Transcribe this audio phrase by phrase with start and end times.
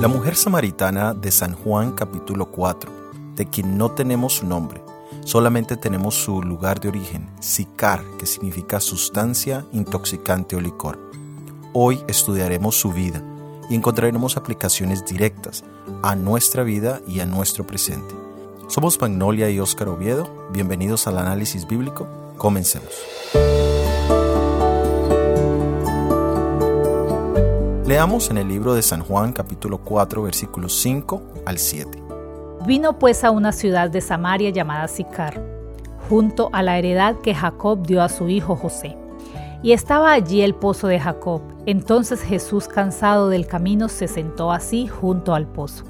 [0.00, 2.90] La mujer samaritana de San Juan capítulo 4,
[3.34, 4.80] de quien no tenemos su nombre,
[5.24, 11.00] solamente tenemos su lugar de origen, sicar, que significa sustancia intoxicante o licor.
[11.72, 13.20] Hoy estudiaremos su vida
[13.68, 15.64] y encontraremos aplicaciones directas
[16.02, 18.14] a nuestra vida y a nuestro presente.
[18.68, 22.06] Somos Magnolia y Óscar Oviedo, bienvenidos al análisis bíblico,
[22.36, 22.92] comencemos.
[27.90, 32.00] Leamos en el libro de San Juan capítulo 4 versículos 5 al 7.
[32.64, 35.44] Vino pues a una ciudad de Samaria llamada Sicar,
[36.08, 38.96] junto a la heredad que Jacob dio a su hijo José.
[39.64, 41.42] Y estaba allí el pozo de Jacob.
[41.66, 45.82] Entonces Jesús, cansado del camino, se sentó así junto al pozo.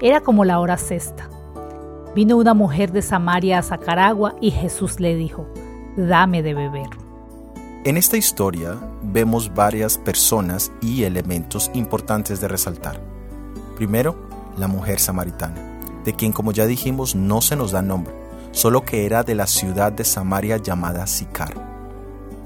[0.00, 1.28] Era como la hora sexta.
[2.14, 5.46] Vino una mujer de Samaria a sacar agua y Jesús le dijo,
[5.98, 7.05] dame de beber.
[7.86, 13.00] En esta historia vemos varias personas y elementos importantes de resaltar.
[13.76, 14.28] Primero,
[14.58, 18.12] la mujer samaritana, de quien como ya dijimos no se nos da nombre,
[18.50, 21.54] solo que era de la ciudad de Samaria llamada Sicar.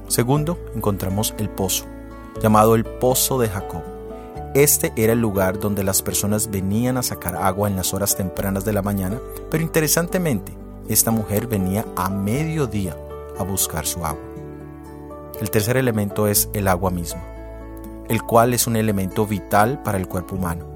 [0.08, 1.86] Segundo, encontramos el pozo,
[2.42, 3.82] llamado el Pozo de Jacob.
[4.54, 8.66] Este era el lugar donde las personas venían a sacar agua en las horas tempranas
[8.66, 9.18] de la mañana,
[9.50, 10.52] pero interesantemente,
[10.86, 12.94] esta mujer venía a mediodía
[13.38, 14.29] a buscar su agua.
[15.40, 17.22] El tercer elemento es el agua misma,
[18.10, 20.66] el cual es un elemento vital para el cuerpo humano,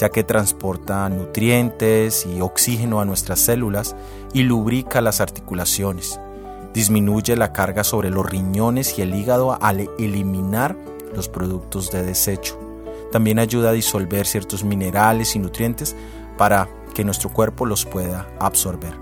[0.00, 3.94] ya que transporta nutrientes y oxígeno a nuestras células
[4.32, 6.18] y lubrica las articulaciones.
[6.72, 10.78] Disminuye la carga sobre los riñones y el hígado al eliminar
[11.14, 12.58] los productos de desecho.
[13.12, 15.94] También ayuda a disolver ciertos minerales y nutrientes
[16.38, 18.94] para que nuestro cuerpo los pueda absorber.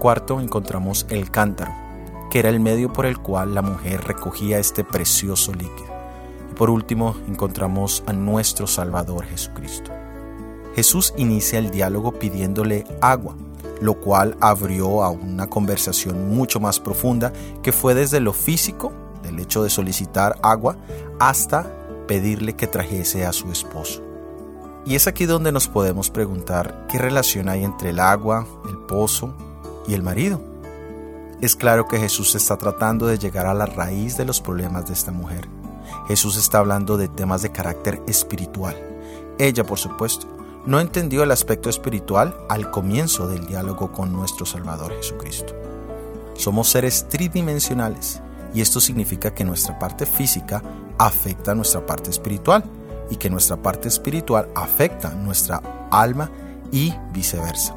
[0.00, 1.83] Cuarto, encontramos el cántaro
[2.34, 5.86] que era el medio por el cual la mujer recogía este precioso líquido.
[6.50, 9.92] Y por último encontramos a nuestro Salvador Jesucristo.
[10.74, 13.36] Jesús inicia el diálogo pidiéndole agua,
[13.80, 17.32] lo cual abrió a una conversación mucho más profunda
[17.62, 18.92] que fue desde lo físico,
[19.22, 20.76] del hecho de solicitar agua,
[21.20, 21.70] hasta
[22.08, 24.02] pedirle que trajese a su esposo.
[24.84, 29.36] Y es aquí donde nos podemos preguntar qué relación hay entre el agua, el pozo
[29.86, 30.53] y el marido.
[31.40, 34.94] Es claro que Jesús está tratando de llegar a la raíz de los problemas de
[34.94, 35.48] esta mujer.
[36.08, 38.76] Jesús está hablando de temas de carácter espiritual.
[39.38, 40.26] Ella, por supuesto,
[40.66, 45.54] no entendió el aspecto espiritual al comienzo del diálogo con nuestro Salvador Jesucristo.
[46.34, 48.22] Somos seres tridimensionales
[48.54, 50.62] y esto significa que nuestra parte física
[50.96, 52.64] afecta a nuestra parte espiritual
[53.10, 56.30] y que nuestra parte espiritual afecta a nuestra alma
[56.72, 57.76] y viceversa.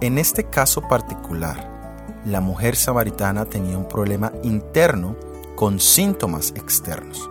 [0.00, 1.77] En este caso particular,
[2.24, 5.16] la mujer samaritana tenía un problema interno
[5.56, 7.28] con síntomas externos.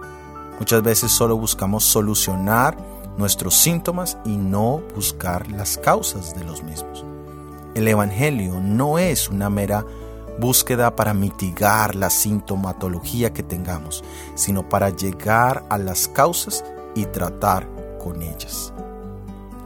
[0.60, 2.78] Muchas veces solo buscamos solucionar
[3.18, 7.06] nuestros síntomas y no buscar las causas de los mismos.
[7.76, 9.86] El Evangelio no es una mera
[10.40, 14.04] búsqueda para mitigar la sintomatología que tengamos,
[14.36, 16.64] sino para llegar a las causas
[16.96, 17.68] y tratar
[18.00, 18.74] con ellas.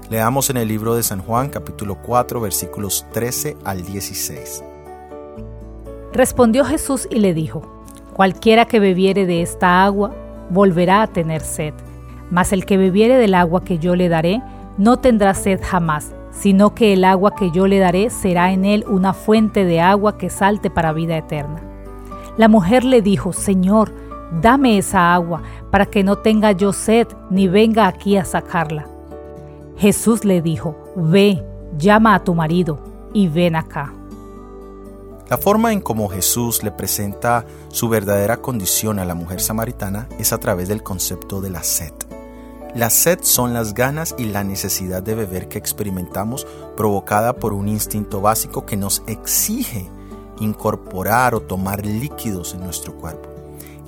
[0.09, 4.63] Leamos en el libro de San Juan capítulo 4 versículos 13 al 16.
[6.13, 7.61] Respondió Jesús y le dijo,
[8.13, 10.13] Cualquiera que bebiere de esta agua
[10.49, 11.73] volverá a tener sed,
[12.29, 14.41] mas el que bebiere del agua que yo le daré
[14.77, 18.83] no tendrá sed jamás, sino que el agua que yo le daré será en él
[18.89, 21.61] una fuente de agua que salte para vida eterna.
[22.37, 23.93] La mujer le dijo, Señor,
[24.41, 28.85] dame esa agua, para que no tenga yo sed, ni venga aquí a sacarla.
[29.77, 31.43] Jesús le dijo, Ve,
[31.77, 32.79] llama a tu marido,
[33.13, 33.93] y ven acá.
[35.31, 40.33] La forma en cómo Jesús le presenta su verdadera condición a la mujer samaritana es
[40.33, 41.93] a través del concepto de la sed.
[42.75, 47.69] La sed son las ganas y la necesidad de beber que experimentamos provocada por un
[47.69, 49.89] instinto básico que nos exige
[50.41, 53.29] incorporar o tomar líquidos en nuestro cuerpo.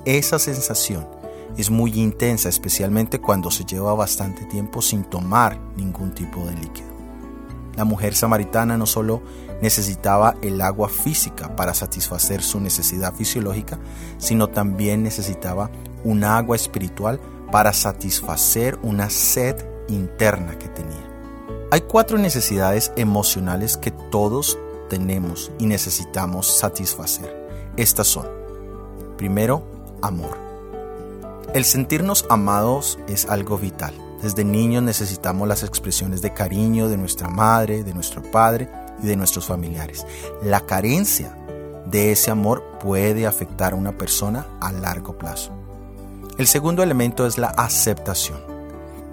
[0.05, 1.05] Esa sensación
[1.57, 6.92] es muy intensa, especialmente cuando se lleva bastante tiempo sin tomar ningún tipo de líquido.
[7.75, 9.21] La mujer samaritana no solo
[9.61, 13.79] necesitaba el agua física para satisfacer su necesidad fisiológica,
[14.17, 15.71] sino también necesitaba
[16.03, 17.19] un agua espiritual
[17.51, 19.55] para satisfacer una sed
[19.87, 21.09] interna que tenía.
[21.71, 24.59] Hay cuatro necesidades emocionales que todos
[24.89, 27.47] tenemos y necesitamos satisfacer.
[27.77, 28.27] Estas son,
[29.17, 29.63] primero,
[30.01, 30.37] amor.
[31.53, 33.93] El sentirnos amados es algo vital.
[34.23, 38.69] Desde niños necesitamos las expresiones de cariño de nuestra madre, de nuestro padre
[39.03, 40.05] y de nuestros familiares.
[40.41, 41.37] La carencia
[41.85, 45.51] de ese amor puede afectar a una persona a largo plazo.
[46.37, 48.39] El segundo elemento es la aceptación.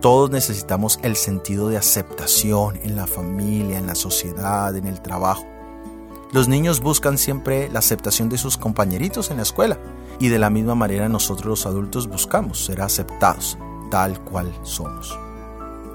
[0.01, 5.45] Todos necesitamos el sentido de aceptación en la familia, en la sociedad, en el trabajo.
[6.33, 9.77] Los niños buscan siempre la aceptación de sus compañeritos en la escuela
[10.21, 13.59] y de la misma manera nosotros los adultos buscamos ser aceptados
[13.91, 15.19] tal cual somos.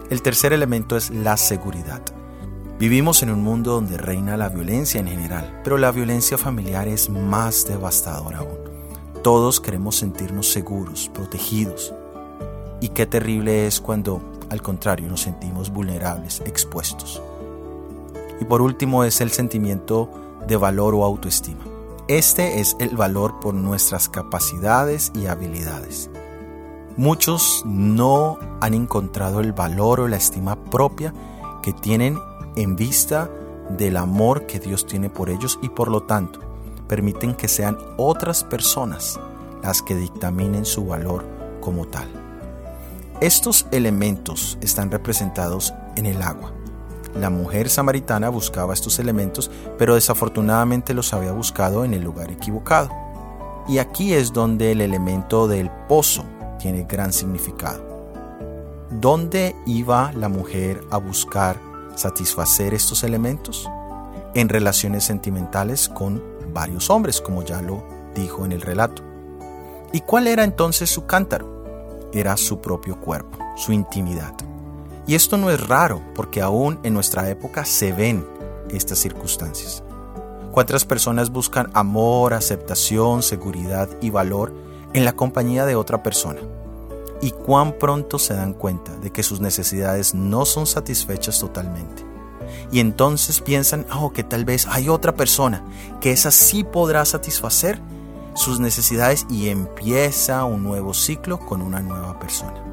[0.09, 2.01] El tercer elemento es la seguridad.
[2.77, 7.09] Vivimos en un mundo donde reina la violencia en general, pero la violencia familiar es
[7.09, 8.59] más devastadora aún.
[9.23, 11.93] Todos queremos sentirnos seguros, protegidos.
[12.81, 17.21] Y qué terrible es cuando, al contrario, nos sentimos vulnerables, expuestos.
[18.39, 20.11] Y por último es el sentimiento
[20.45, 21.63] de valor o autoestima.
[22.07, 26.11] Este es el valor por nuestras capacidades y habilidades.
[26.97, 31.13] Muchos no han encontrado el valor o la estima propia
[31.61, 32.17] que tienen
[32.55, 33.29] en vista
[33.69, 36.39] del amor que Dios tiene por ellos y por lo tanto
[36.87, 39.19] permiten que sean otras personas
[39.61, 41.25] las que dictaminen su valor
[41.59, 42.07] como tal.
[43.19, 46.53] Estos elementos están representados en el agua.
[47.15, 52.89] La mujer samaritana buscaba estos elementos, pero desafortunadamente los había buscado en el lugar equivocado.
[53.67, 56.25] Y aquí es donde el elemento del pozo
[56.65, 57.79] tiene gran significado.
[58.89, 61.61] ¿Dónde iba la mujer a buscar
[61.93, 63.69] satisfacer estos elementos?
[64.33, 67.83] En relaciones sentimentales con varios hombres, como ya lo
[68.15, 69.03] dijo en el relato.
[69.93, 72.09] ¿Y cuál era entonces su cántaro?
[72.11, 74.33] Era su propio cuerpo, su intimidad.
[75.05, 78.25] Y esto no es raro, porque aún en nuestra época se ven
[78.71, 79.83] estas circunstancias.
[80.51, 84.51] ¿Cuántas personas buscan amor, aceptación, seguridad y valor
[84.93, 86.41] en la compañía de otra persona?
[87.25, 92.05] Y cuán pronto se dan cuenta de que sus necesidades no son satisfechas totalmente.
[92.71, 95.65] Y entonces piensan, oh, que tal vez hay otra persona
[96.01, 97.81] que esa sí podrá satisfacer
[98.35, 102.63] sus necesidades y empieza un nuevo ciclo con una nueva persona.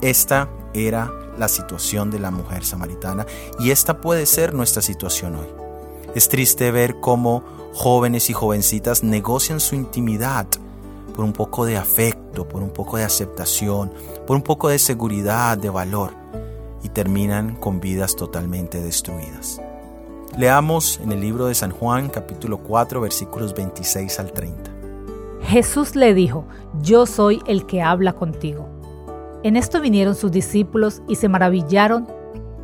[0.00, 3.26] Esta era la situación de la mujer samaritana
[3.58, 5.48] y esta puede ser nuestra situación hoy.
[6.14, 7.42] Es triste ver cómo
[7.74, 10.46] jóvenes y jovencitas negocian su intimidad
[11.18, 13.90] por un poco de afecto, por un poco de aceptación,
[14.24, 16.12] por un poco de seguridad, de valor,
[16.84, 19.60] y terminan con vidas totalmente destruidas.
[20.36, 24.70] Leamos en el libro de San Juan capítulo 4 versículos 26 al 30.
[25.42, 26.44] Jesús le dijo,
[26.82, 28.68] yo soy el que habla contigo.
[29.42, 32.06] En esto vinieron sus discípulos y se maravillaron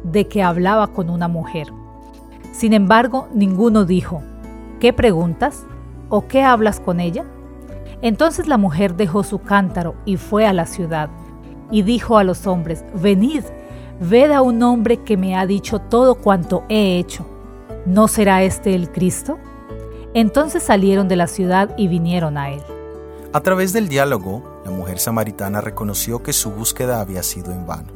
[0.04, 1.72] de que hablaba con una mujer.
[2.52, 4.22] Sin embargo, ninguno dijo,
[4.78, 5.64] ¿qué preguntas?
[6.08, 7.24] ¿O qué hablas con ella?
[8.04, 11.08] Entonces la mujer dejó su cántaro y fue a la ciudad,
[11.70, 13.44] y dijo a los hombres, Venid,
[13.98, 17.26] ved a un hombre que me ha dicho todo cuanto he hecho.
[17.86, 19.38] ¿No será este el Cristo?
[20.12, 22.60] Entonces salieron de la ciudad y vinieron a él.
[23.32, 27.88] A través del diálogo, la mujer samaritana reconoció que su búsqueda había sido en vano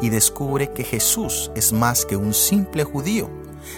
[0.00, 3.28] y descubre que Jesús es más que un simple judío.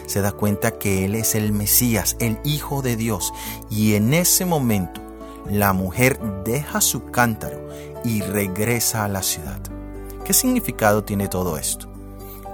[0.05, 3.33] Se da cuenta que Él es el Mesías, el Hijo de Dios,
[3.71, 5.10] y en ese momento
[5.49, 7.69] la mujer deja su cántaro
[8.05, 9.61] y regresa a la ciudad.
[10.25, 11.89] ¿Qué significado tiene todo esto?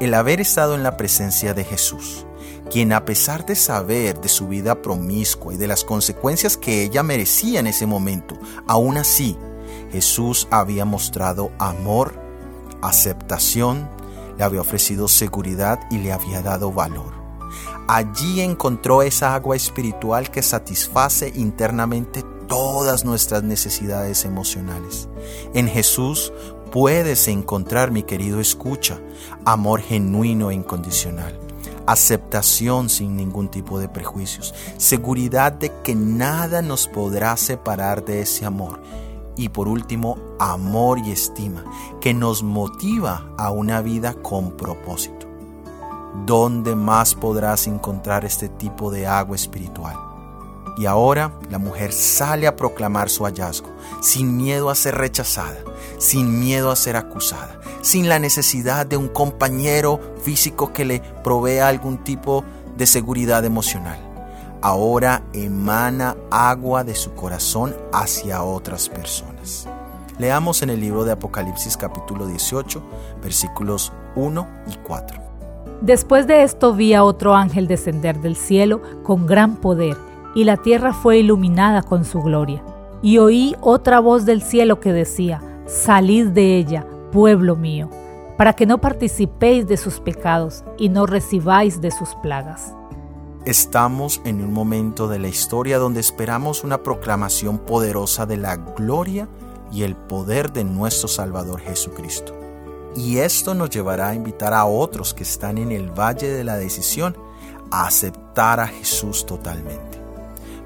[0.01, 2.27] El haber estado en la presencia de Jesús,
[2.71, 7.03] quien a pesar de saber de su vida promiscua y de las consecuencias que ella
[7.03, 8.37] merecía en ese momento,
[8.67, 9.37] aún así,
[9.91, 12.15] Jesús había mostrado amor,
[12.83, 13.89] aceptación,
[14.37, 17.15] le había ofrecido seguridad y le había dado valor.
[17.89, 25.09] Allí encontró esa agua espiritual que satisface internamente todas nuestras necesidades emocionales.
[25.55, 26.33] En Jesús
[26.71, 29.01] puedes encontrar, mi querido escucha,
[29.45, 31.39] amor genuino e incondicional,
[31.87, 38.45] aceptación sin ningún tipo de prejuicios, seguridad de que nada nos podrá separar de ese
[38.45, 38.81] amor
[39.37, 41.65] y por último, amor y estima
[42.01, 45.27] que nos motiva a una vida con propósito.
[46.25, 50.06] ¿Dónde más podrás encontrar este tipo de agua espiritual?
[50.77, 53.71] Y ahora la mujer sale a proclamar su hallazgo,
[54.03, 55.57] sin miedo a ser rechazada,
[55.97, 61.69] sin miedo a ser acusada, sin la necesidad de un compañero físico que le provea
[61.69, 62.45] algún tipo
[62.77, 63.99] de seguridad emocional.
[64.61, 69.67] Ahora emana agua de su corazón hacia otras personas.
[70.19, 72.83] Leamos en el libro de Apocalipsis capítulo 18,
[73.23, 75.21] versículos 1 y 4.
[75.81, 79.97] Después de esto vi a otro ángel descender del cielo con gran poder
[80.37, 82.63] y la tierra fue iluminada con su gloria.
[83.01, 87.89] Y oí otra voz del cielo que decía, Salid de ella, pueblo mío,
[88.37, 92.75] para que no participéis de sus pecados y no recibáis de sus plagas.
[93.47, 99.29] Estamos en un momento de la historia donde esperamos una proclamación poderosa de la gloria
[99.73, 102.35] y el poder de nuestro Salvador Jesucristo.
[102.95, 106.57] Y esto nos llevará a invitar a otros que están en el valle de la
[106.57, 107.17] decisión
[107.71, 109.96] a aceptar a Jesús totalmente.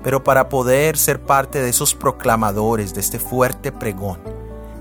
[0.02, 4.18] Pero para poder ser parte de esos proclamadores de este fuerte pregón,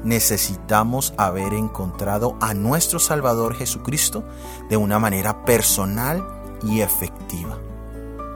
[0.03, 4.23] necesitamos haber encontrado a nuestro Salvador Jesucristo
[4.69, 6.25] de una manera personal
[6.63, 7.57] y efectiva.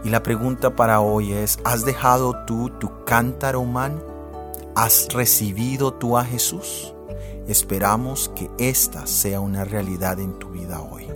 [0.03, 4.01] Y la pregunta para hoy es, ¿has dejado tú tu cántaro humano?
[4.75, 6.93] ¿Has recibido tú a Jesús?
[7.47, 11.07] Esperamos que esta sea una realidad en tu vida hoy.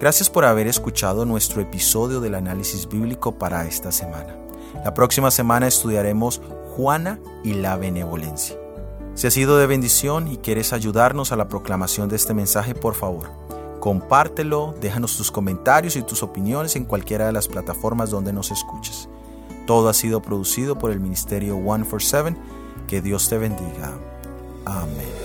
[0.00, 4.34] Gracias por haber escuchado nuestro episodio del análisis bíblico para esta semana.
[4.82, 6.40] La próxima semana estudiaremos
[6.74, 8.56] Juana y la benevolencia.
[9.14, 12.94] Si ha sido de bendición y quieres ayudarnos a la proclamación de este mensaje, por
[12.94, 13.28] favor,
[13.78, 19.06] compártelo, déjanos tus comentarios y tus opiniones en cualquiera de las plataformas donde nos escuches.
[19.66, 22.38] Todo ha sido producido por el Ministerio 147.
[22.88, 23.92] Que Dios te bendiga.
[24.64, 25.19] Amén.